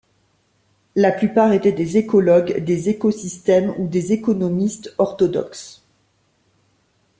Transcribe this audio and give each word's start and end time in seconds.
La 0.95 1.11
plupart 1.11 1.53
étaient 1.53 1.71
des 1.73 1.97
écologues 1.97 2.57
des 2.65 2.89
écosystèmes 2.89 3.75
ou 3.77 3.87
des 3.87 4.13
économistes 4.13 4.95
orthodoxes. 4.97 5.83